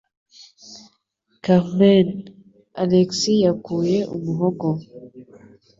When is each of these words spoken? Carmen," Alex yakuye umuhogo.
Carmen," 1.43 2.09
Alex 2.81 3.09
yakuye 3.45 3.97
umuhogo. 4.15 4.67